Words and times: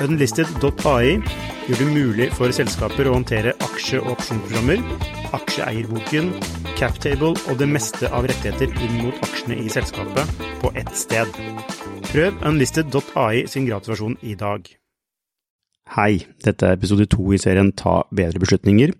Unlisted.ai 0.00 1.18
gjør 1.68 1.78
det 1.78 1.88
mulig 1.92 2.28
for 2.32 2.52
selskaper 2.54 3.08
å 3.10 3.16
håndtere 3.18 3.52
aksje- 3.66 4.00
og 4.00 4.14
opsjonsprogrammer, 4.14 4.80
aksjeeierboken, 5.36 6.30
captable 6.78 7.34
og 7.36 7.58
det 7.60 7.68
meste 7.68 8.08
av 8.08 8.24
rettigheter 8.30 8.72
inn 8.86 9.02
mot 9.02 9.26
aksjene 9.26 9.58
i 9.60 9.68
selskapet 9.72 10.32
på 10.62 10.72
ett 10.78 10.94
sted. 10.96 11.28
Prøv 12.08 12.40
unlisted.ai 12.48 13.44
sin 13.50 13.68
gratulasjon 13.68 14.16
i 14.22 14.34
dag. 14.38 14.64
Hei, 15.92 16.24
dette 16.40 16.66
er 16.66 16.78
episode 16.78 17.04
to 17.12 17.28
i 17.34 17.40
serien 17.42 17.74
Ta 17.76 18.00
bedre 18.14 18.40
beslutninger. 18.40 18.94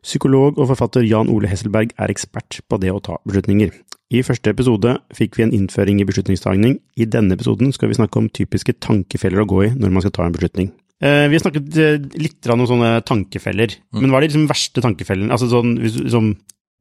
Psykolog 0.00 0.56
og 0.56 0.70
forfatter 0.72 1.04
Jan 1.04 1.28
Ole 1.28 1.50
Hesselberg 1.52 1.92
er 2.00 2.12
ekspert 2.12 2.62
på 2.64 2.80
det 2.80 2.94
å 2.94 3.02
ta 3.04 3.20
beslutninger. 3.28 3.74
I 4.10 4.24
første 4.26 4.50
episode 4.50 4.96
fikk 5.14 5.38
vi 5.38 5.44
en 5.44 5.52
innføring 5.54 6.00
i 6.02 6.06
beslutningstagning. 6.06 6.80
I 6.98 7.06
denne 7.06 7.36
episoden 7.36 7.70
skal 7.74 7.92
vi 7.92 7.98
snakke 7.98 8.18
om 8.18 8.30
typiske 8.34 8.74
tankefeller 8.82 9.44
å 9.44 9.50
gå 9.50 9.60
i 9.68 9.74
når 9.76 9.92
man 9.94 10.02
skal 10.02 10.14
ta 10.16 10.24
en 10.26 10.34
beslutning. 10.34 10.72
Eh, 11.00 11.26
vi 11.30 11.38
har 11.38 11.44
snakket 11.44 11.76
eh, 11.78 12.08
litt 12.18 12.48
om 12.50 12.64
sånne 12.68 12.90
tankefeller, 13.06 13.76
mm. 13.78 14.00
men 14.02 14.10
hva 14.10 14.18
er 14.18 14.26
de 14.26 14.32
liksom 14.32 14.48
verste 14.50 14.82
tankefellene? 14.84 15.30
Altså 15.32 15.46
sånn, 15.52 15.76
liksom, 15.80 16.32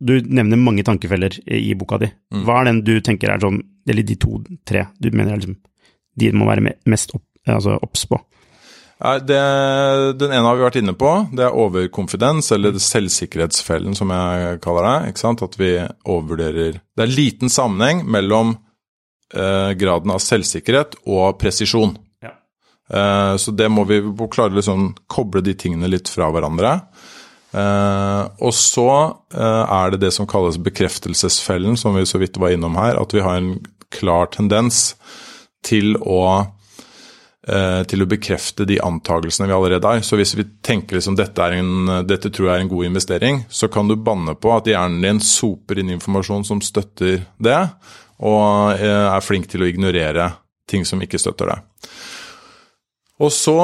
du 0.02 0.16
nevner 0.26 0.60
mange 0.60 0.84
tankefeller 0.88 1.38
i 1.46 1.70
boka 1.78 2.02
di. 2.02 2.10
Mm. 2.34 2.42
Hva 2.48 2.58
er 2.60 2.72
den 2.72 2.82
du 2.88 2.96
tenker 3.06 3.32
er 3.32 3.46
sånn, 3.46 3.62
eller 3.88 4.08
de 4.10 4.18
to-tre 4.20 4.88
du 4.98 5.12
mener 5.14 5.36
er 5.36 5.44
liksom, 5.44 5.60
de 6.20 6.34
må 6.36 6.50
være 6.50 6.76
mest 6.90 7.14
obs 7.16 7.46
altså, 7.46 7.78
på? 8.10 8.24
Det, 9.00 9.44
den 10.20 10.34
ene 10.34 10.44
har 10.44 10.58
vi 10.58 10.66
vært 10.66 10.78
inne 10.82 10.94
på. 11.00 11.12
Det 11.32 11.46
er 11.46 11.56
overkonfidens, 11.56 12.52
eller 12.52 12.76
selvsikkerhetsfellen, 12.84 13.96
som 13.96 14.12
jeg 14.12 14.60
kaller 14.64 14.88
det. 14.88 15.12
ikke 15.14 15.24
sant? 15.24 15.44
At 15.46 15.56
vi 15.60 15.78
overvurderer 16.04 16.82
Det 16.84 17.06
er 17.06 17.14
liten 17.14 17.52
sammenheng 17.54 18.04
mellom 18.04 18.58
eh, 19.34 19.72
graden 19.80 20.12
av 20.12 20.20
selvsikkerhet 20.24 21.00
og 21.08 21.40
presisjon. 21.40 21.96
Ja. 22.26 22.34
Eh, 22.92 23.38
så 23.40 23.56
det 23.56 23.70
må 23.72 23.88
vi 23.88 24.02
klare 24.36 24.52
å 24.52 24.60
liksom, 24.60 24.92
koble 25.08 25.46
de 25.48 25.56
tingene 25.56 25.92
litt 25.92 26.12
fra 26.12 26.28
hverandre. 26.36 26.76
Eh, 27.56 28.24
og 28.46 28.54
så 28.54 28.90
eh, 29.32 29.64
er 29.64 29.96
det 29.96 30.04
det 30.04 30.14
som 30.14 30.28
kalles 30.30 30.60
bekreftelsesfellen, 30.62 31.80
som 31.80 31.96
vi 31.96 32.04
så 32.04 32.20
vidt 32.22 32.38
var 32.38 32.52
innom 32.52 32.76
her. 32.76 33.00
At 33.00 33.16
vi 33.16 33.24
har 33.24 33.40
en 33.40 33.56
klar 33.96 34.28
tendens 34.36 34.98
til 35.66 35.96
å 36.04 36.22
til 37.90 38.04
å 38.04 38.08
bekrefte 38.10 38.66
de 38.70 38.76
antakelsene 38.84 39.48
vi 39.50 39.56
allerede 39.56 39.90
har. 39.90 40.02
Så 40.06 40.20
hvis 40.20 40.36
vi 40.38 40.46
tenker 40.66 40.98
liksom 40.98 41.16
dette, 41.18 41.48
en, 41.58 41.90
dette 42.06 42.30
tror 42.30 42.50
jeg 42.50 42.56
er 42.56 42.66
en 42.66 42.72
god 42.72 42.90
investering, 42.90 43.42
så 43.50 43.70
kan 43.72 43.90
du 43.90 43.96
banne 43.96 44.36
på 44.38 44.52
at 44.54 44.70
hjernen 44.70 45.02
din 45.02 45.22
soper 45.24 45.82
inn 45.82 45.94
informasjon 45.96 46.46
som 46.48 46.62
støtter 46.62 47.24
det, 47.42 47.62
og 48.20 48.76
eh, 48.76 49.08
er 49.10 49.26
flink 49.26 49.50
til 49.50 49.64
å 49.64 49.70
ignorere 49.70 50.30
ting 50.70 50.86
som 50.86 51.02
ikke 51.02 51.20
støtter 51.22 51.54
det. 51.54 51.60
Og 53.20 53.32
så 53.36 53.56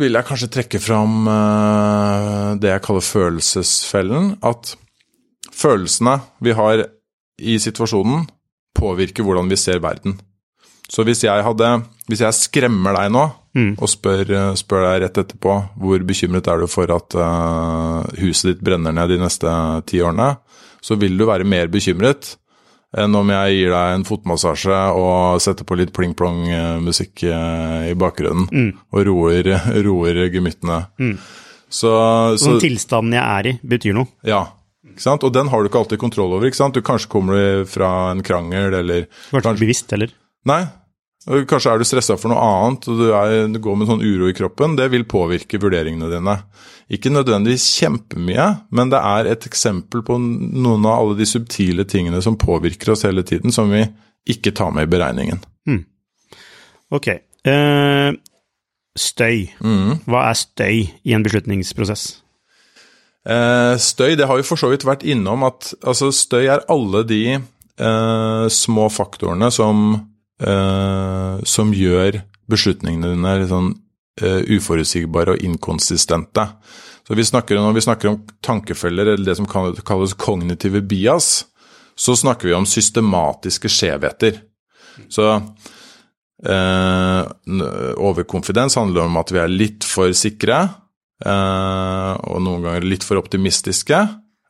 vil 0.00 0.16
jeg 0.16 0.28
kanskje 0.28 0.50
trekke 0.52 0.80
fram 0.80 1.26
eh, 1.28 2.50
det 2.60 2.70
jeg 2.72 2.84
kaller 2.86 3.04
følelsesfellen. 3.04 4.30
At 4.44 4.76
følelsene 5.52 6.18
vi 6.44 6.54
har 6.56 6.86
i 7.38 7.58
situasjonen, 7.60 8.24
påvirker 8.74 9.26
hvordan 9.26 9.50
vi 9.50 9.58
ser 9.60 9.82
verden. 9.84 10.16
Så 10.90 11.04
hvis 11.06 11.24
jeg, 11.24 11.44
hadde, 11.44 11.68
hvis 12.10 12.20
jeg 12.24 12.36
skremmer 12.36 12.96
deg 12.98 13.12
nå 13.14 13.24
mm. 13.56 13.72
og 13.78 13.88
spør, 13.88 14.32
spør, 14.60 14.86
deg 14.88 15.02
rett 15.04 15.20
etterpå 15.24 15.56
hvor 15.80 16.06
bekymret 16.06 16.48
er 16.52 16.60
du 16.60 16.68
for 16.68 16.90
at 16.92 17.16
uh, 17.16 18.04
huset 18.20 18.52
ditt 18.52 18.64
brenner 18.64 18.92
ned 18.92 19.14
de 19.14 19.20
neste 19.22 19.52
ti 19.88 20.02
årene, 20.04 20.34
så 20.84 20.98
vil 21.00 21.16
du 21.16 21.24
være 21.30 21.48
mer 21.48 21.70
bekymret 21.72 22.34
enn 22.94 23.16
om 23.18 23.30
jeg 23.32 23.54
gir 23.56 23.72
deg 23.74 23.94
en 23.96 24.04
fotmassasje 24.06 24.80
og 24.94 25.40
setter 25.42 25.66
på 25.66 25.78
litt 25.80 25.90
pling-plong-musikk 25.96 27.24
eh, 27.26 27.88
i 27.90 27.96
bakgrunnen 27.98 28.46
mm. 28.46 28.68
og 28.94 29.08
roer, 29.08 29.48
roer 29.86 30.20
gemyttene. 30.30 30.84
Mm. 31.02 31.16
Så, 31.66 31.90
så, 32.38 32.52
Den 32.52 32.62
tilstanden 32.62 33.16
jeg 33.16 33.24
er 33.24 33.50
i, 33.50 33.56
betyr 33.66 33.96
noe? 33.98 34.12
Ja. 34.28 34.44
Ikke 34.86 35.02
sant? 35.02 35.26
Og 35.26 35.34
den 35.34 35.50
har 35.50 35.58
du 35.58 35.66
ikke 35.66 35.80
alltid 35.82 35.98
kontroll 35.98 36.36
over. 36.36 36.46
ikke 36.46 36.60
sant? 36.60 36.76
Du 36.76 36.86
Kanskje 36.86 37.10
kommer 37.10 37.64
fra 37.66 38.12
en 38.12 38.22
krangel 38.22 38.78
eller 38.78 39.08
Kanskje 39.32 39.56
ikke 39.56 39.64
bevisst 39.64 39.94
heller? 39.96 40.14
Nei, 40.46 40.62
Kanskje 41.24 41.72
er 41.72 41.80
du 41.80 41.86
stressa 41.88 42.18
for 42.20 42.28
noe 42.28 42.40
annet 42.44 42.86
og 42.92 42.98
du, 43.00 43.06
er, 43.16 43.46
du, 43.48 43.56
går 43.62 43.78
med 43.80 43.88
sånn 43.88 44.02
uro 44.04 44.28
i 44.28 44.36
kroppen. 44.36 44.74
Det 44.76 44.90
vil 44.92 45.06
påvirke 45.08 45.60
vurderingene 45.60 46.10
dine. 46.12 46.36
Ikke 46.92 47.12
nødvendigvis 47.12 47.64
kjempemye, 47.78 48.48
men 48.76 48.92
det 48.92 49.00
er 49.00 49.30
et 49.32 49.46
eksempel 49.48 50.04
på 50.04 50.18
noen 50.20 50.84
av 50.84 50.98
alle 50.98 51.16
de 51.16 51.28
subtile 51.28 51.88
tingene 51.88 52.20
som 52.24 52.36
påvirker 52.40 52.92
oss 52.92 53.06
hele 53.08 53.24
tiden, 53.24 53.54
som 53.56 53.72
vi 53.72 53.86
ikke 54.28 54.52
tar 54.56 54.74
med 54.76 54.84
i 54.84 54.92
beregningen. 54.92 55.40
Mm. 55.68 55.80
Ok. 56.92 57.08
Uh, 57.48 58.12
støy. 58.96 59.48
Mm. 59.64 60.04
Hva 60.04 60.28
er 60.28 60.38
støy 60.44 60.84
i 60.84 61.16
en 61.16 61.24
beslutningsprosess? 61.24 62.06
Uh, 63.24 63.80
støy, 63.80 64.12
det 64.20 64.28
har 64.28 64.36
vi 64.36 64.44
for 64.44 64.60
så 64.60 64.68
vidt 64.68 64.84
vært 64.84 65.08
innom 65.08 65.46
at 65.48 65.72
altså, 65.80 66.12
støy 66.12 66.44
er 66.44 66.66
alle 66.68 67.00
de 67.08 67.22
uh, 67.40 68.44
små 68.52 68.90
faktorene 68.92 69.48
som 69.54 69.94
uh, 70.42 71.42
som 71.46 71.72
gjør 71.74 72.22
beslutningene 72.50 73.14
dine 73.14 73.34
litt 73.40 73.50
sånn 73.52 73.70
eh, 74.20 74.42
uforutsigbare 74.56 75.34
og 75.34 75.44
inkonsistente. 75.46 76.46
Så 77.04 77.16
vi 77.16 77.24
snakker, 77.24 77.56
Når 77.56 77.72
vi 77.72 77.80
snakker 77.80 78.08
om 78.08 78.18
tankefeller, 78.42 79.06
eller 79.14 79.24
det 79.24 79.36
som 79.36 79.46
kalles 79.46 80.14
kognitive 80.14 80.80
bias, 80.80 81.46
så 81.96 82.16
snakker 82.16 82.48
vi 82.48 82.54
om 82.54 82.66
systematiske 82.66 83.68
skjevheter. 83.68 84.42
Så 85.08 85.24
eh, 86.44 87.22
overkonfidens 87.96 88.76
handler 88.76 89.08
om 89.08 89.16
at 89.16 89.32
vi 89.32 89.40
er 89.40 89.48
litt 89.48 89.84
for 89.84 90.12
sikre, 90.12 90.68
og 91.24 92.40
noen 92.42 92.64
ganger 92.66 92.84
litt 92.84 93.04
for 93.06 93.16
optimistiske. 93.16 93.96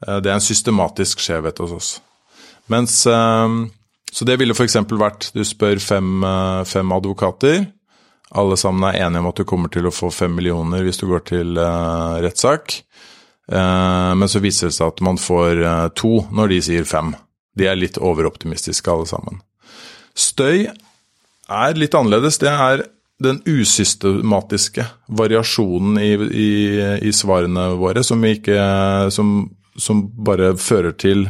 det 0.00 0.31
er 0.31 0.34
en 0.34 0.43
systematisk 0.43 1.21
skjevhet 1.23 1.61
hos 1.62 1.75
oss. 1.77 1.91
Mens 2.67 3.05
så 4.15 4.25
det 4.29 4.37
ville 4.39 4.55
f.eks. 4.55 4.77
vært 4.95 5.33
du 5.35 5.43
spør 5.43 5.81
fem, 5.83 6.23
eh, 6.23 6.63
fem, 6.71 6.93
advokater. 6.95 7.65
Alle 8.39 8.57
sammen 8.59 8.87
er 8.87 9.01
enige 9.03 9.25
om 9.25 9.31
at 9.33 9.41
du 9.41 9.47
kommer 9.49 9.73
til 9.75 9.89
å 9.89 9.95
få 9.95 10.11
fem 10.15 10.31
millioner 10.39 10.87
hvis 10.87 11.01
du 11.03 11.09
går 11.11 11.25
til 11.29 11.59
uh, 11.59 12.19
rettssak. 12.23 12.77
Uh, 13.51 14.15
men 14.19 14.31
så 14.31 14.41
viser 14.43 14.71
det 14.71 14.77
seg 14.79 14.91
at 14.91 15.03
man 15.07 15.19
får 15.21 15.61
uh, 15.63 15.89
to 15.95 16.25
når 16.35 16.55
de 16.55 16.61
sier 16.67 16.89
fem. 16.89 17.13
De 17.55 17.69
er 17.71 17.79
litt 17.79 17.99
overoptimistiske 17.99 18.91
alle 18.91 19.07
sammen. 19.11 19.43
Støy 20.19 20.67
er 20.67 21.79
litt 21.79 21.95
annerledes. 21.95 22.41
Det 22.43 22.51
er 22.51 22.87
den 23.23 23.39
usystematiske 23.47 24.87
variasjonen 25.15 25.99
i, 26.03 26.13
i, 26.15 26.51
i 27.07 27.15
svarene 27.15 27.73
våre 27.79 28.03
som, 28.07 28.23
ikke, 28.27 28.59
som, 29.15 29.37
som 29.79 30.07
bare 30.27 30.57
fører 30.59 30.95
til 30.99 31.29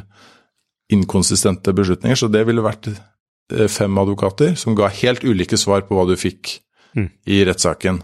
inkonsistente 0.95 1.75
beslutninger. 1.77 2.19
Så 2.19 2.31
det 2.33 2.45
ville 2.49 2.65
vært 2.65 2.91
eh, 2.93 3.69
fem 3.71 4.01
advokater 4.01 4.57
som 4.61 4.77
ga 4.79 4.91
helt 5.03 5.25
ulike 5.27 5.59
svar 5.61 5.87
på 5.89 5.99
hva 5.99 6.09
du 6.09 6.17
fikk 6.21 6.59
mm. 6.97 7.09
i 7.31 7.45
rettssaken. 7.49 8.03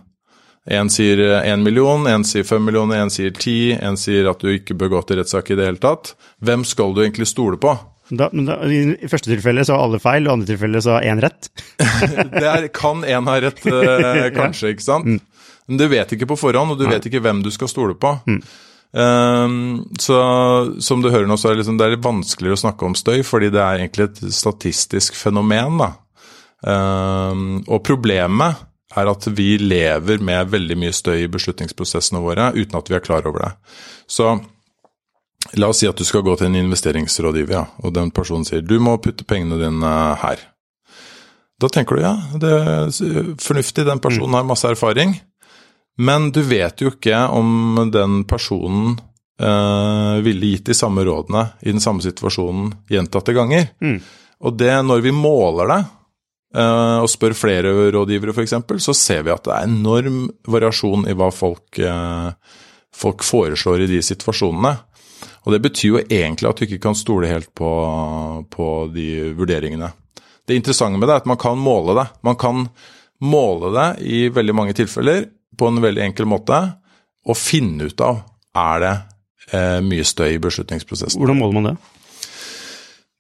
Én 0.71 0.91
sier 0.93 1.23
én 1.41 1.57
eh, 1.57 1.63
million, 1.65 2.05
én 2.11 2.27
sier 2.27 2.45
fem 2.45 2.63
millioner, 2.65 3.01
én 3.01 3.13
sier 3.13 3.33
ti, 3.33 3.73
én 3.73 3.97
sier 3.99 4.29
at 4.31 4.43
du 4.43 4.53
ikke 4.53 4.77
bør 4.77 4.97
gå 4.97 5.07
til 5.09 5.23
rettssak 5.23 5.49
i 5.51 5.57
det 5.59 5.71
hele 5.71 5.81
tatt. 5.83 6.13
Hvem 6.45 6.67
skal 6.69 6.93
du 6.95 7.03
egentlig 7.05 7.31
stole 7.31 7.59
på? 7.61 7.73
Da, 8.11 8.27
da, 8.35 8.57
I 8.67 9.09
første 9.09 9.31
tilfelle 9.31 9.63
så 9.65 9.77
har 9.77 9.87
alle 9.87 10.01
feil, 10.03 10.27
og 10.27 10.33
i 10.33 10.35
andre 10.35 10.49
tilfelle 10.51 10.83
så 10.83 10.97
har 10.97 11.07
én 11.07 11.23
rett. 11.23 11.49
Der 12.43 12.67
kan 12.75 13.05
én 13.07 13.31
ha 13.31 13.37
rett, 13.41 13.63
kanskje, 13.65 14.33
kanskje, 14.37 14.73
ikke 14.75 14.87
sant? 14.87 15.07
Mm. 15.07 15.21
Men 15.71 15.79
du 15.79 15.87
vet 15.93 16.13
ikke 16.17 16.29
på 16.33 16.39
forhånd, 16.41 16.75
og 16.75 16.81
du 16.81 16.89
vet 16.91 17.05
ikke 17.07 17.23
hvem 17.23 17.45
du 17.47 17.51
skal 17.55 17.71
stole 17.71 17.95
på. 17.95 18.17
Mm. 18.27 18.41
Um, 18.91 19.85
så 20.03 20.17
som 20.83 21.03
du 21.03 21.11
hører 21.13 21.29
nå, 21.31 21.37
så 21.39 21.51
er 21.51 21.55
det, 21.55 21.63
liksom, 21.63 21.79
det 21.79 21.87
er 21.87 21.95
litt 21.95 22.07
vanskeligere 22.07 22.59
å 22.59 22.63
snakke 22.65 22.89
om 22.89 22.97
støy, 22.99 23.21
fordi 23.27 23.53
det 23.55 23.63
er 23.63 23.83
egentlig 23.83 24.09
et 24.09 24.23
statistisk 24.35 25.19
fenomen. 25.19 25.79
da. 25.83 25.93
Um, 26.61 27.61
og 27.71 27.85
problemet 27.87 28.67
er 28.99 29.09
at 29.09 29.29
vi 29.33 29.55
lever 29.63 30.23
med 30.23 30.51
veldig 30.51 30.77
mye 30.81 30.95
støy 30.95 31.23
i 31.23 31.31
beslutningsprosessene 31.31 32.21
våre 32.23 32.51
uten 32.57 32.79
at 32.79 32.91
vi 32.91 32.99
er 32.99 33.05
klar 33.05 33.27
over 33.31 33.47
det. 33.47 33.53
Så 34.11 34.35
la 35.57 35.71
oss 35.71 35.81
si 35.81 35.89
at 35.89 35.99
du 35.99 36.05
skal 36.05 36.25
gå 36.27 36.35
til 36.37 36.51
en 36.51 36.59
investeringsrådgiver, 36.59 37.55
ja, 37.55 37.65
og 37.81 37.95
den 37.95 38.11
personen 38.15 38.45
sier 38.49 38.65
du 38.67 38.77
må 38.83 38.99
putte 39.03 39.25
pengene 39.29 39.61
dine 39.63 39.95
her. 40.21 40.43
Da 41.61 41.69
tenker 41.69 41.97
du 41.97 42.03
ja, 42.03 42.15
det 42.41 42.51
er 42.51 42.93
fornuftig, 43.41 43.87
den 43.87 44.03
personen 44.03 44.37
har 44.37 44.49
masse 44.49 44.69
erfaring. 44.69 45.15
Men 45.99 46.31
du 46.33 46.43
vet 46.47 46.81
jo 46.81 46.93
ikke 46.95 47.27
om 47.35 47.91
den 47.93 48.23
personen 48.29 48.99
eh, 49.41 50.17
ville 50.25 50.55
gitt 50.55 50.71
de 50.71 50.77
samme 50.77 51.05
rådene 51.05 51.47
i 51.61 51.73
den 51.73 51.83
samme 51.83 52.05
situasjonen 52.05 52.73
gjentatte 52.91 53.35
ganger. 53.37 53.71
Mm. 53.83 53.99
Og 54.41 54.57
det, 54.57 54.73
når 54.87 55.03
vi 55.05 55.13
måler 55.13 55.69
det, 55.69 55.81
eh, 56.57 56.99
og 57.03 57.11
spør 57.11 57.37
flere 57.37 57.73
rådgivere 57.93 58.35
f.eks., 58.35 58.57
så 58.85 58.97
ser 58.97 59.27
vi 59.27 59.35
at 59.35 59.45
det 59.47 59.57
er 59.57 59.69
enorm 59.69 60.23
variasjon 60.49 61.09
i 61.11 61.17
hva 61.17 61.31
folk, 61.35 61.79
eh, 61.79 62.31
folk 62.97 63.27
foreslår 63.27 63.85
i 63.85 63.91
de 63.91 64.01
situasjonene. 64.05 64.77
Og 65.45 65.55
det 65.55 65.61
betyr 65.65 65.89
jo 65.89 66.05
egentlig 66.05 66.49
at 66.49 66.61
du 66.61 66.67
ikke 66.67 66.83
kan 66.85 66.97
stole 66.97 67.29
helt 67.29 67.53
på, 67.57 67.69
på 68.53 68.69
de 68.95 69.35
vurderingene. 69.37 69.91
Det 70.49 70.57
interessante 70.57 70.99
med 70.99 71.09
det 71.09 71.15
er 71.15 71.23
at 71.23 71.29
man 71.29 71.41
kan 71.41 71.61
måle 71.61 71.95
det. 71.97 72.07
Man 72.27 72.37
kan 72.41 72.65
måle 73.21 73.71
det 73.77 73.89
i 74.09 74.23
veldig 74.33 74.57
mange 74.57 74.75
tilfeller 74.77 75.27
på 75.59 75.71
en 75.71 75.81
veldig 75.83 76.05
enkel 76.09 76.29
måte, 76.31 76.59
og 77.27 77.39
finne 77.39 77.91
ut 77.91 78.05
av 78.05 78.23
er 78.57 78.83
det 78.85 78.95
eh, 79.55 79.79
mye 79.85 80.07
støy 80.07 80.35
i 80.35 80.43
beslutningsprosessen. 80.43 81.21
Hvordan 81.21 81.41
måler 81.41 81.59
man 81.59 81.71
det? 81.71 81.77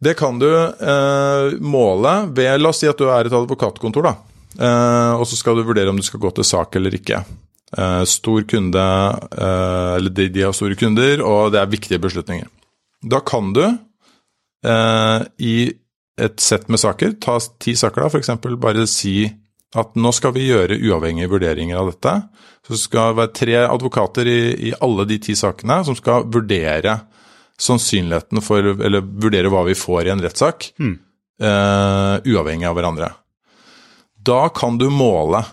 Det 0.00 0.16
kan 0.16 0.38
du 0.40 0.48
eh, 0.48 1.58
måle 1.60 2.14
ved 2.32 2.62
La 2.62 2.72
oss 2.72 2.80
si 2.80 2.88
at 2.88 2.98
du 2.98 3.10
er 3.12 3.28
et 3.28 3.36
advokatkontor, 3.36 4.08
da. 4.08 4.14
Eh, 4.56 5.12
og 5.20 5.26
så 5.28 5.36
skal 5.38 5.58
du 5.58 5.66
vurdere 5.68 5.92
om 5.92 6.00
du 6.00 6.06
skal 6.06 6.22
gå 6.22 6.32
til 6.38 6.46
sak 6.48 6.78
eller 6.80 6.96
ikke. 6.96 7.20
Eh, 7.76 8.04
stor 8.08 8.46
kunde, 8.48 8.86
eh, 9.30 9.90
eller 9.98 10.10
de, 10.10 10.30
de, 10.32 10.46
har 10.46 10.56
store 10.56 10.78
kunder, 10.80 11.20
og 11.22 11.52
det 11.52 11.60
er 11.60 11.70
viktige 11.70 12.00
beslutninger. 12.02 12.48
Da 13.12 13.20
kan 13.20 13.52
du 13.56 13.62
eh, 13.66 15.20
i 15.38 15.54
et 16.20 16.42
sett 16.42 16.66
med 16.68 16.80
saker, 16.82 17.14
ta 17.22 17.38
ti 17.62 17.76
saker 17.78 18.02
da, 18.02 18.10
f.eks. 18.10 18.32
bare 18.60 18.88
si 18.90 19.22
at 19.78 19.92
nå 19.94 20.10
skal 20.16 20.32
vi 20.34 20.48
gjøre 20.48 20.78
uavhengige 20.82 21.30
vurderinger 21.30 21.78
av 21.78 21.92
dette. 21.92 22.14
Så 22.66 22.74
det 22.74 22.80
skal 22.82 23.14
være 23.18 23.34
tre 23.36 23.56
advokater 23.66 24.26
i, 24.26 24.40
i 24.70 24.72
alle 24.82 25.06
de 25.06 25.18
ti 25.22 25.36
sakene 25.38 25.80
som 25.86 25.94
skal 25.98 26.26
vurdere 26.26 26.96
sannsynligheten 27.60 28.40
for 28.42 28.64
Eller 28.72 29.04
vurdere 29.04 29.50
hva 29.52 29.62
vi 29.68 29.76
får 29.76 30.06
i 30.08 30.12
en 30.14 30.22
rettssak, 30.24 30.70
Mm. 30.80 30.98
uh, 31.44 32.16
uavhengig 32.24 32.66
av 32.68 32.74
hverandre. 32.78 33.12
Da 34.20 34.48
kan 34.48 34.78
du 34.80 34.88
måle 34.90 35.44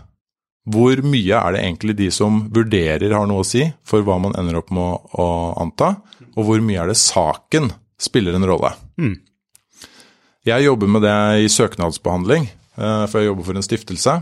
hvor 0.68 1.00
mye 1.00 1.38
er 1.40 1.54
det 1.56 1.62
egentlig 1.64 1.94
de 1.96 2.10
som 2.12 2.42
vurderer 2.52 3.14
har 3.16 3.28
noe 3.30 3.40
å 3.44 3.48
si 3.48 3.62
for 3.88 4.04
hva 4.04 4.18
man 4.19 4.34
ender 4.36 4.58
opp 4.60 4.72
med 4.75 4.84
å, 4.84 4.98
å 5.16 5.28
anta, 5.64 5.94
og 6.36 6.44
hvor 6.44 6.60
mye 6.60 6.81
er 6.84 6.92
det 6.92 6.98
saken 7.00 7.69
spiller 8.00 8.36
en 8.36 8.48
rolle. 8.50 8.74
Mm. 9.00 9.14
Jeg 10.48 10.64
jobber 10.68 10.92
med 10.92 11.04
det 11.08 11.16
i 11.44 11.48
søknadsbehandling, 11.52 12.50
for 12.78 13.18
jeg 13.18 13.32
jobber 13.32 13.48
for 13.48 13.58
en 13.58 13.66
stiftelse. 13.66 14.14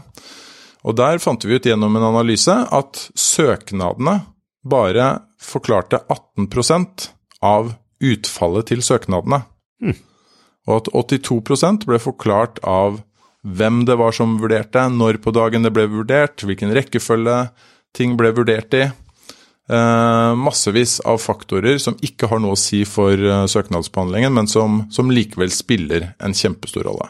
Og 0.86 0.96
der 0.96 1.19
fant 1.19 1.44
vi 1.44 1.57
ut 1.57 1.68
gjennom 1.68 1.98
en 1.98 2.07
analyse 2.07 2.54
at 2.54 3.02
søknadene 3.19 4.19
bare 4.66 5.10
forklarte 5.42 6.02
18% 6.10 7.10
av 7.46 7.74
utfallet 8.04 8.69
til 8.72 8.84
søknadene. 8.86 9.44
Mm. 9.81 9.98
Og 10.66 10.80
at 10.80 10.92
82% 10.94 11.86
ble 11.90 12.00
forklart 12.02 12.62
av 12.66 13.02
hvem 13.46 13.84
det 13.86 13.98
var 14.02 14.13
som 14.18 14.38
vurderte, 14.42 14.88
når 14.90 15.19
på 15.22 15.34
dagen 15.36 15.66
det 15.66 15.74
ble 15.74 15.86
vurdert, 15.92 16.42
hvilken 16.42 16.74
rekkefølge 16.74 17.44
ting 17.96 18.16
ble 18.18 18.31
vurdert 18.36 18.74
i. 18.74 18.88
Eh, 19.66 20.31
massevis 20.38 21.00
av 21.06 21.22
faktorer 21.22 21.78
som 21.81 21.98
ikke 22.06 22.30
har 22.30 22.42
noe 22.42 22.57
å 22.57 22.60
si 22.60 22.84
for 22.90 23.13
eh, 23.13 23.46
søknadsbehandlingen, 23.50 24.34
men 24.34 24.50
som, 24.50 24.84
som 24.94 25.13
likevel 25.13 25.54
spiller 25.54 26.12
en 26.18 26.34
kjempestor 26.38 26.86
rolle. 26.90 27.10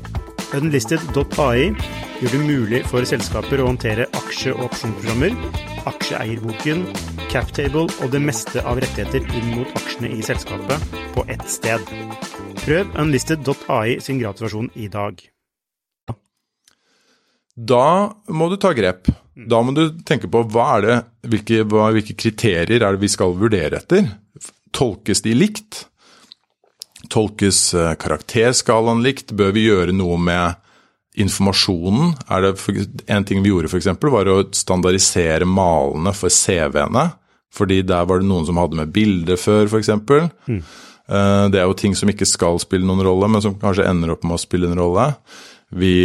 Unlisted.ai 0.51 1.71
gjør 2.19 2.33
det 2.33 2.39
mulig 2.43 2.79
for 2.91 3.07
selskaper 3.07 3.61
å 3.63 3.69
håndtere 3.69 4.07
aksje- 4.19 4.51
og 4.51 4.65
opsjonsprogrammer, 4.67 5.35
aksjeeierboken, 5.87 6.81
captable 7.31 7.85
og 7.87 8.11
det 8.11 8.19
meste 8.19 8.63
av 8.67 8.81
rettigheter 8.83 9.23
inn 9.39 9.53
mot 9.55 9.77
aksjene 9.79 10.11
i 10.11 10.19
selskapet 10.25 10.97
på 11.15 11.23
ett 11.31 11.45
sted. 11.47 11.93
Prøv 12.65 12.91
unlisted.ai 12.99 14.01
sin 14.03 14.19
gratisversjon 14.19 14.67
i 14.75 14.89
dag. 14.91 15.23
Da 17.55 17.85
må 18.27 18.49
du 18.51 18.57
ta 18.59 18.73
grep. 18.75 19.07
Da 19.35 19.61
må 19.63 19.71
du 19.77 19.85
tenke 20.03 20.27
på 20.27 20.43
hva 20.51 20.67
er 20.75 20.83
det, 20.83 20.97
hvilke, 21.31 21.63
hvilke 21.63 22.17
kriterier 22.19 22.81
er 22.81 22.97
det 22.97 23.01
vi 23.05 23.11
skal 23.11 23.39
vurdere 23.39 23.79
etter. 23.79 24.11
Tolkes 24.75 25.23
de 25.23 25.35
likt? 25.37 25.85
Tolkes 27.11 27.61
eh, 27.77 27.93
karakterskalaen 27.99 29.03
likt? 29.05 29.33
Bør 29.37 29.53
vi 29.55 29.67
gjøre 29.67 29.95
noe 29.95 30.17
med 30.21 30.59
informasjonen? 31.19 32.13
Det 32.45 32.53
for, 32.59 32.83
en 33.11 33.27
ting 33.27 33.43
vi 33.43 33.51
gjorde 33.51 33.71
f.eks., 33.71 33.89
var 34.01 34.31
å 34.31 34.37
standardisere 34.55 35.47
malene 35.47 36.13
for 36.15 36.33
CV-ene. 36.33 37.09
Fordi 37.51 37.81
der 37.83 38.07
var 38.07 38.21
det 38.21 38.29
noen 38.29 38.47
som 38.47 38.59
hadde 38.61 38.79
med 38.79 38.93
bilde 38.95 39.35
før, 39.39 39.67
f.eks. 39.67 39.91
Mm. 40.47 40.61
Uh, 41.11 41.47
det 41.51 41.59
er 41.59 41.65
jo 41.67 41.75
ting 41.75 41.97
som 41.99 42.07
ikke 42.07 42.27
skal 42.29 42.61
spille 42.63 42.87
noen 42.87 43.03
rolle, 43.03 43.27
men 43.27 43.43
som 43.43 43.57
kanskje 43.59 43.89
ender 43.89 44.13
opp 44.13 44.23
med 44.23 44.37
å 44.37 44.41
spille 44.41 44.71
en 44.71 44.79
rolle. 44.79 45.09
Vi 45.75 45.97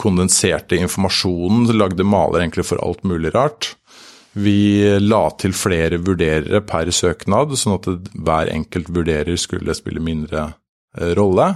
kondenserte 0.00 0.78
informasjonen, 0.80 1.68
lagde 1.76 2.06
maler 2.08 2.40
egentlig 2.40 2.64
for 2.70 2.80
alt 2.80 3.04
mulig 3.04 3.34
rart. 3.34 3.74
Vi 4.38 4.86
la 5.02 5.24
til 5.40 5.54
flere 5.56 5.98
vurderere 5.98 6.60
per 6.62 6.90
søknad, 6.94 7.56
sånn 7.58 7.78
at 7.80 7.88
hver 8.14 8.50
enkelt 8.52 8.90
vurderer 8.94 9.38
skulle 9.40 9.74
spille 9.74 10.02
mindre 10.02 10.44
eh, 10.98 11.12
rolle. 11.18 11.48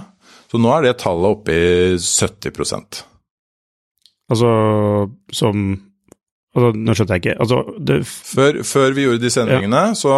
Så 0.51 0.59
nå 0.61 0.71
er 0.75 0.87
det 0.87 0.97
tallet 1.01 1.37
oppe 1.37 1.55
i 1.55 1.95
70% 1.97 2.99
Altså 4.31 4.49
som 5.33 5.63
altså, 6.55 6.69
Nå 6.75 6.95
skjønte 6.95 7.17
jeg 7.17 7.23
ikke. 7.23 7.37
Altså, 7.43 7.61
det, 7.77 8.01
før, 8.07 8.61
før, 8.65 8.93
vi 8.97 9.05
gjorde 9.05 9.23
disse 9.23 9.41
endringene, 9.43 9.81
ja. 9.91 9.97
så 9.97 10.13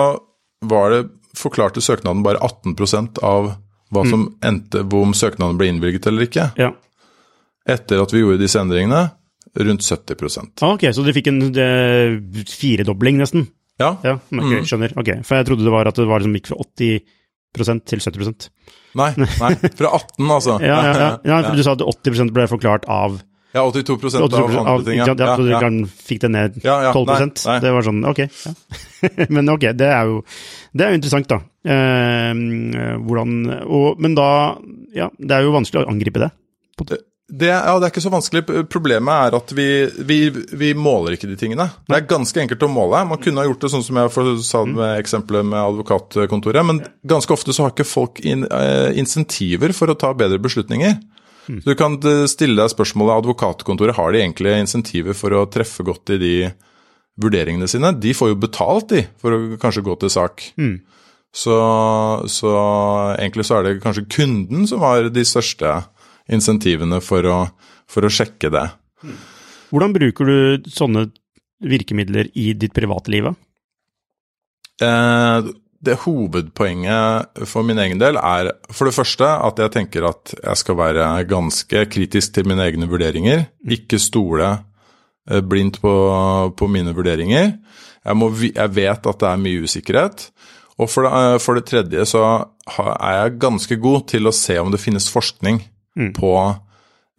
var 0.68 0.94
det 0.94 1.02
forklarte 1.38 1.84
søknaden 1.84 2.24
bare 2.26 2.42
18% 2.42 3.22
av 3.26 3.52
hva 3.94 4.04
som 4.08 4.26
mm. 4.26 4.30
endte, 4.48 4.84
om 4.84 5.14
søknaden 5.16 5.60
ble 5.60 5.70
innvilget 5.72 6.10
eller 6.10 6.28
ikke. 6.28 6.50
Ja. 6.60 6.72
Etter 7.68 8.02
at 8.04 8.14
vi 8.16 8.24
gjorde 8.24 8.42
disse 8.42 8.60
endringene, 8.62 9.10
rundt 9.56 9.86
70 9.86 10.40
ah, 10.62 10.74
Ok, 10.74 10.90
så 10.94 11.06
dere 11.06 11.16
fikk 11.16 11.30
en 11.32 11.42
firedobling, 12.50 13.22
nesten? 13.22 13.48
Ja. 13.78 13.94
ja 14.04 14.18
okay, 14.18 14.60
mm. 14.60 14.66
Skjønner. 14.68 14.94
ok. 14.98 15.14
For 15.28 15.38
jeg 15.38 15.48
trodde 15.50 15.66
det 15.68 15.74
var 15.74 15.90
at 15.90 15.98
det 16.00 16.10
var 16.10 16.22
liksom 16.22 16.38
gikk 16.38 16.52
fra 16.52 16.60
80% 16.66 17.88
til 17.90 18.04
70 18.04 18.52
Nei, 18.98 19.12
nei, 19.22 19.54
fra 19.78 19.94
18, 19.94 20.30
altså. 20.34 20.60
ja, 20.64 20.78
ja, 20.82 20.94
ja, 20.98 21.10
ja, 21.30 21.42
for 21.46 21.58
Du 21.60 21.66
sa 21.66 21.76
at 21.78 21.84
80% 21.86 22.34
ble 22.34 22.48
forklart 22.50 22.88
av 22.90 23.20
Ja, 23.54 23.64
82, 23.64 23.98
82 24.02 24.40
av 24.44 24.58
andre 24.60 24.86
ting. 24.86 24.98
Ja, 25.00 25.06
ja, 25.14 25.36
så 25.38 25.46
dere 25.46 25.70
fikk 26.10 26.24
det 26.26 26.32
ned 26.34 26.58
12 26.62 27.12
nei, 27.12 27.20
nei. 27.34 27.60
Det 27.64 27.74
var 27.74 27.86
sånn, 27.88 28.02
ok. 28.10 28.24
men 29.36 29.54
ok, 29.54 29.70
det 29.78 29.92
er 29.94 30.10
jo, 30.10 30.20
det 30.74 30.86
er 30.86 30.92
jo 30.94 31.00
interessant, 31.00 31.30
da. 31.32 31.40
Eh, 31.68 32.32
hvordan 33.04 33.38
og, 33.66 34.02
Men 34.04 34.18
da 34.18 34.30
Ja, 34.96 35.10
det 35.18 35.36
er 35.36 35.46
jo 35.46 35.56
vanskelig 35.56 35.84
å 35.84 35.90
angripe 35.92 36.22
det. 36.24 36.32
Det, 37.28 37.50
ja, 37.52 37.74
det 37.76 37.84
er 37.84 37.92
ikke 37.92 38.06
så 38.06 38.12
vanskelig. 38.12 38.42
Problemet 38.72 39.12
er 39.12 39.36
at 39.36 39.50
vi, 39.52 39.68
vi, 40.08 40.20
vi, 40.32 40.70
måler 40.80 41.18
ikke 41.18 41.28
de 41.28 41.36
tingene. 41.40 41.66
Det 41.84 41.98
er 41.98 42.06
ganske 42.08 42.40
enkelt 42.40 42.64
å 42.64 42.70
måle. 42.72 43.02
Man 43.10 43.20
kunne 43.20 43.44
ha 43.44 43.50
gjort 43.50 43.66
det 43.66 43.72
sånn 43.74 43.84
som 43.84 44.00
jeg 44.00 44.38
sa 44.48 44.62
med 44.70 45.02
eksempelet 45.02 45.50
med 45.50 45.60
advokatkontoret, 45.60 46.64
men 46.70 46.80
ganske 47.08 47.36
ofte 47.36 47.52
så 47.52 47.66
har 47.66 47.74
ikke 47.76 47.88
folk 47.88 48.22
in, 48.24 48.46
eh, 48.48 48.96
insentiver 48.96 49.76
for 49.76 49.92
å 49.92 49.98
ta 50.00 50.14
bedre 50.16 50.40
beslutninger. 50.40 50.96
Mm. 51.50 51.60
Så 51.60 51.66
Du 51.68 51.76
kan 51.76 52.00
stille 52.32 52.56
deg 52.62 52.72
spørsmålet 52.72 53.20
advokatkontoret 53.20 54.00
har 54.00 54.12
de 54.12 54.24
egentlig 54.24 54.56
insentiver 54.62 55.14
for 55.14 55.36
å 55.36 55.50
treffe 55.52 55.84
godt 55.84 56.16
i 56.16 56.22
de 56.24 56.34
vurderingene 57.20 57.68
sine. 57.68 57.92
De 57.92 58.14
får 58.16 58.32
jo 58.32 58.40
betalt, 58.40 58.88
de, 58.90 59.04
for 59.20 59.36
å 59.36 59.58
kanskje 59.60 59.84
gå 59.84 60.00
til 60.00 60.14
sak. 60.16 60.54
Mm. 60.56 60.80
Så, 61.36 61.56
så 62.32 62.52
egentlig 63.20 63.46
så 63.46 63.60
er 63.60 63.68
det 63.68 63.84
kanskje 63.84 64.08
kunden 64.08 64.68
som 64.70 64.80
har 64.80 65.10
de 65.12 65.26
største 65.28 65.84
insentivene 66.34 67.00
for 67.04 67.28
å, 67.28 67.38
for 67.90 68.08
å 68.08 68.12
sjekke 68.12 68.52
det. 68.54 68.66
Hvordan 69.72 69.96
bruker 69.96 70.30
du 70.30 70.70
sånne 70.72 71.08
virkemidler 71.64 72.30
i 72.38 72.52
ditt 72.58 72.76
private 72.76 73.12
liv? 73.12 73.30
Eh, 74.84 75.50
det 75.88 76.00
hovedpoenget 76.04 77.44
for 77.50 77.66
min 77.66 77.80
egen 77.82 78.02
del 78.02 78.18
er 78.20 78.52
for 78.72 78.90
det 78.90 78.96
første 78.98 79.28
at 79.28 79.60
jeg 79.62 79.74
tenker 79.74 80.08
at 80.10 80.34
jeg 80.36 80.62
skal 80.62 80.78
være 80.80 81.08
ganske 81.30 81.86
kritisk 81.94 82.36
til 82.36 82.50
mine 82.50 82.66
egne 82.66 82.90
vurderinger. 82.90 83.48
Ikke 83.66 84.00
stole 84.02 84.52
eh, 85.30 85.42
blindt 85.42 85.82
på, 85.84 85.94
på 86.58 86.70
mine 86.72 86.96
vurderinger. 86.98 87.56
Jeg, 88.08 88.18
må, 88.18 88.32
jeg 88.48 88.76
vet 88.76 89.10
at 89.12 89.24
det 89.24 89.32
er 89.32 89.42
mye 89.42 89.66
usikkerhet. 89.68 90.30
Og 90.78 90.92
for 90.92 91.08
det, 91.08 91.14
eh, 91.14 91.40
for 91.42 91.58
det 91.58 91.68
tredje 91.70 92.06
så 92.10 92.24
er 92.78 93.18
jeg 93.22 93.40
ganske 93.42 93.80
god 93.82 94.08
til 94.14 94.30
å 94.30 94.36
se 94.36 94.60
om 94.62 94.74
det 94.74 94.82
finnes 94.84 95.10
forskning 95.12 95.62
Mm. 95.98 96.12
på, 96.14 96.34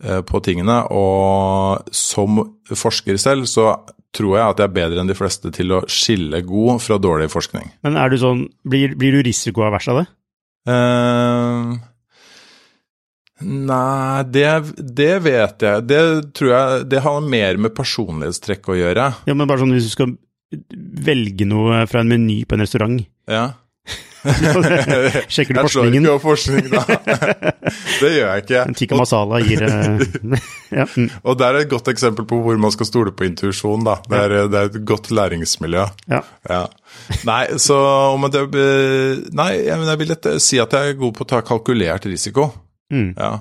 eh, 0.05 0.21
på 0.23 0.41
tingene. 0.47 0.81
Og 0.95 1.95
som 1.95 2.43
forsker 2.71 3.19
selv 3.21 3.49
så 3.51 3.73
tror 4.17 4.39
jeg 4.39 4.47
at 4.47 4.63
jeg 4.63 4.71
er 4.71 4.77
bedre 4.77 5.03
enn 5.03 5.11
de 5.11 5.17
fleste 5.19 5.51
til 5.55 5.75
å 5.77 5.83
skille 5.91 6.41
god 6.47 6.81
fra 6.85 6.97
dårlig 7.03 7.29
forskning. 7.33 7.69
Men 7.85 7.99
er 8.01 8.11
du 8.11 8.19
sånn, 8.21 8.47
blir, 8.65 8.95
blir 8.99 9.19
du 9.19 9.27
risikoavers 9.27 9.91
av 9.93 10.01
det? 10.01 10.07
Uh, 10.69 11.77
nei, 13.43 14.23
det, 14.33 14.49
det 14.79 15.13
vet 15.25 15.65
jeg. 15.65 15.85
Det 15.89 16.01
tror 16.37 16.51
jeg 16.53 16.89
Det 16.93 17.01
har 17.05 17.29
mer 17.35 17.61
med 17.61 17.77
personlighetstrekk 17.77 18.73
å 18.73 18.79
gjøre. 18.81 19.13
Ja, 19.29 19.37
men 19.37 19.49
bare 19.49 19.63
sånn 19.63 19.77
hvis 19.77 19.91
du 19.91 19.95
skal 19.95 20.17
velge 21.09 21.45
noe 21.49 21.85
fra 21.89 22.03
en 22.03 22.11
meny 22.11 22.43
på 22.49 22.57
en 22.57 22.65
restaurant. 22.65 23.01
Ja. 23.29 23.47
Sjekker 25.33 25.55
du 25.55 25.61
Jeg 25.61 25.73
slår 25.73 25.91
ikke 25.95 26.13
opp 26.15 26.25
forskning, 26.25 26.69
da. 26.73 26.83
det 28.03 28.11
gjør 28.15 28.31
jeg 28.33 28.45
ikke. 28.45 28.63
En 28.65 28.77
tikka 28.79 28.99
masala 28.99 29.41
gir 29.45 29.63
eh, 29.67 30.05
ja, 30.79 30.87
mm, 30.89 31.09
Og 31.23 31.39
det 31.39 31.49
er 31.49 31.61
et 31.63 31.71
godt 31.71 31.91
eksempel 31.93 32.27
på 32.29 32.41
hvor 32.45 32.59
man 32.61 32.75
skal 32.75 32.89
stole 32.89 33.13
på 33.15 33.27
intuisjon, 33.29 33.85
da. 33.87 33.99
Det 34.09 34.23
er, 34.25 34.37
det 34.53 34.63
er 34.63 34.71
et 34.73 34.81
godt 34.89 35.11
læringsmiljø. 35.15 35.87
ja. 36.15 36.23
Ja. 36.49 36.63
Nei, 37.29 37.43
så 37.63 37.77
om 38.15 38.25
jeg, 38.27 38.49
eh, 38.59 39.21
Nei, 39.37 39.51
jeg, 39.69 39.99
vil 40.01 40.15
et- 40.17 40.31
si 40.43 40.59
at 40.63 40.73
jeg 40.75 40.95
er 40.95 40.99
god 40.99 41.15
på 41.19 41.25
å 41.27 41.29
ta 41.29 41.43
kalkulert 41.47 42.09
risiko. 42.09 42.49
Mm. 42.93 43.13
Ja. 43.19 43.37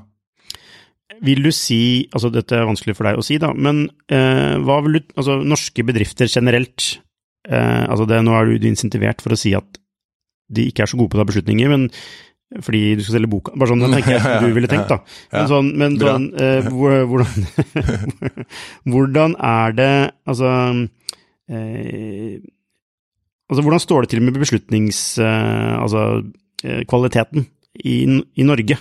Vil 1.24 1.42
du 1.42 1.50
si, 1.56 1.80
altså 2.14 2.30
dette 2.34 2.54
er 2.60 2.68
vanskelig 2.68 2.94
for 2.98 3.08
deg 3.08 3.18
å 3.18 3.26
si 3.26 3.40
da, 3.42 3.50
men 3.56 3.88
eh, 4.14 4.58
hva 4.62 4.78
vil 4.86 5.00
du, 5.00 5.08
altså 5.18 5.40
norske 5.42 5.86
bedrifter 5.88 6.30
generelt, 6.30 7.00
eh, 7.50 7.84
altså 7.88 8.06
det, 8.10 8.20
nå 8.28 8.36
er 8.38 8.52
du 8.52 8.68
insentivert 8.70 9.24
for 9.26 9.34
å 9.34 9.40
si 9.40 9.56
at 9.58 9.80
de 10.48 10.68
ikke 10.70 10.86
er 10.86 10.92
så 10.92 11.00
gode 11.00 11.12
på 11.12 11.20
å 11.20 11.22
ta 11.22 11.28
beslutninger, 11.30 11.72
men 11.74 11.88
fordi 12.64 12.96
du 12.96 13.04
skal 13.04 13.18
selge 13.18 13.32
boka, 13.32 13.52
bare 13.60 13.74
sånn 13.74 13.84
tenker 13.92 14.14
jeg 14.14 14.24
at 14.24 14.46
du 14.46 14.54
ville 14.56 14.70
tenkt 14.72 14.92
da. 14.94 15.02
Men 15.36 15.50
sånn, 15.52 15.72
men 15.76 15.98
sånn 16.00 16.28
eh, 16.40 16.70
hvordan, 16.72 17.48
hvordan 18.94 19.36
er 19.44 19.76
det, 19.76 19.90
altså, 20.32 20.52
eh, 21.52 22.38
altså 23.52 23.66
hvordan 23.66 23.84
står 23.84 24.06
det 24.06 24.14
til 24.14 24.24
med 24.24 24.40
beslutnings, 24.40 25.02
eh, 25.20 25.74
altså 25.76 26.06
eh, 26.64 26.86
kvaliteten 26.88 27.50
i, 27.84 27.98
i 28.08 28.48
Norge? 28.48 28.80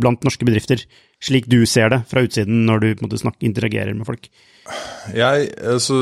blant 0.00 0.22
norske 0.24 0.46
bedrifter, 0.48 0.80
slik 1.22 1.48
du 1.52 1.58
ser 1.68 1.90
det 1.92 2.02
fra 2.10 2.22
utsiden 2.24 2.64
når 2.68 2.82
du 2.82 2.86
på 2.88 3.02
en 3.02 3.08
måte 3.08 3.20
snakker, 3.20 3.44
interagerer 3.48 3.96
med 3.96 4.08
folk? 4.08 4.28
Jeg, 5.14 5.50
så 5.84 5.98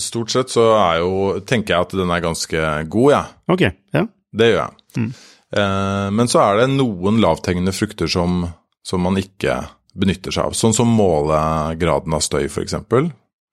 Stort 0.00 0.32
sett 0.34 0.52
så 0.52 0.66
er 0.76 1.00
jo, 1.02 1.12
tenker 1.46 1.74
jeg 1.74 1.88
at 1.88 1.96
den 1.98 2.12
er 2.12 2.24
ganske 2.24 2.66
god, 2.92 3.12
jeg. 3.14 3.36
Ok, 3.56 3.64
ja. 3.96 4.04
Det 4.30 4.50
gjør 4.50 4.60
jeg. 4.62 5.10
Eh, 5.56 6.08
men 6.14 6.30
så 6.30 6.42
er 6.44 6.60
det 6.60 6.72
noen 6.74 7.20
lavthengende 7.22 7.74
frukter 7.74 8.10
som, 8.10 8.44
som 8.86 9.02
man 9.02 9.18
ikke 9.20 9.58
benytter 9.98 10.34
seg 10.34 10.50
av. 10.50 10.58
Sånn 10.58 10.76
som 10.76 10.92
målegraden 10.94 12.14
av 12.14 12.22
støy, 12.24 12.46
f.eks., 12.46 12.76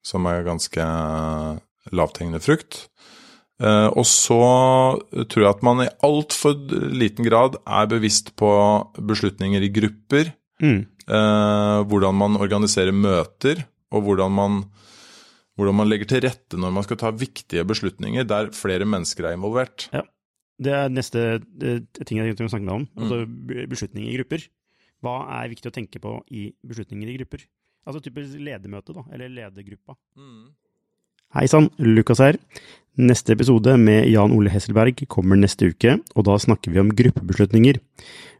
som 0.06 0.28
er 0.30 0.46
ganske 0.46 0.84
lavthengende 1.94 2.40
frukt. 2.42 2.84
Eh, 3.58 3.88
og 3.90 4.06
så 4.06 4.42
tror 5.10 5.42
jeg 5.42 5.50
at 5.50 5.64
man 5.66 5.82
i 5.82 5.90
altfor 6.06 6.54
liten 6.94 7.26
grad 7.26 7.58
er 7.66 7.88
bevisst 7.90 8.34
på 8.38 8.50
beslutninger 9.02 9.64
i 9.66 9.72
grupper. 9.74 10.30
Mm. 10.62 10.84
Eh, 11.08 11.78
hvordan 11.90 12.18
man 12.18 12.38
organiserer 12.38 12.94
møter, 12.94 13.64
og 13.94 14.04
hvordan 14.06 14.34
man, 14.34 14.60
hvordan 15.58 15.80
man 15.80 15.90
legger 15.90 16.10
til 16.10 16.22
rette 16.26 16.60
når 16.60 16.74
man 16.76 16.86
skal 16.86 17.00
ta 17.00 17.12
viktige 17.14 17.64
beslutninger 17.66 18.26
der 18.28 18.52
flere 18.54 18.86
mennesker 18.86 19.26
er 19.26 19.38
involvert. 19.38 19.88
Det 20.58 20.72
er 20.74 20.88
neste 20.90 21.24
eh, 21.38 21.82
ting 22.02 22.18
jeg 22.18 22.32
tenkte 22.32 22.48
å 22.48 22.52
snakke 22.52 22.78
om, 22.80 22.86
altså 22.98 23.22
beslutninger 23.70 24.10
i 24.10 24.16
grupper. 24.18 24.46
Hva 25.04 25.20
er 25.38 25.52
viktig 25.52 25.70
å 25.70 25.74
tenke 25.74 26.00
på 26.02 26.16
i 26.34 26.48
beslutninger 26.66 27.12
i 27.12 27.18
grupper? 27.20 27.44
Altså 27.88 28.02
typisk 28.04 28.40
ledermøte, 28.42 28.92
da, 28.96 29.04
eller 29.14 29.30
ledergruppa. 29.32 29.94
Hei 31.36 31.46
sann, 31.48 31.70
Lukas 31.78 32.20
her. 32.24 32.38
Neste 32.98 33.36
episode 33.36 33.76
med 33.78 34.08
Jan 34.10 34.32
Ole 34.34 34.50
Hesselberg 34.50 35.04
kommer 35.12 35.38
neste 35.38 35.70
uke, 35.70 36.00
og 36.18 36.26
da 36.26 36.34
snakker 36.42 36.74
vi 36.74 36.82
om 36.82 36.90
gruppebeslutninger. 36.98 37.78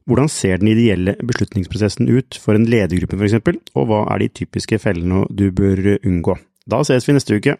Hvordan 0.08 0.30
ser 0.32 0.58
den 0.58 0.72
ideelle 0.72 1.14
beslutningsprosessen 1.20 2.08
ut 2.10 2.38
for 2.42 2.58
en 2.58 2.66
ledergruppe 2.66 3.20
f.eks., 3.20 3.62
og 3.76 3.90
hva 3.90 4.02
er 4.14 4.24
de 4.24 4.30
typiske 4.40 4.80
fellene 4.82 5.26
du 5.30 5.50
bør 5.54 5.94
unngå? 6.00 6.34
Da 6.68 6.82
ses 6.84 7.06
vi 7.06 7.14
neste 7.14 7.38
uke. 7.38 7.54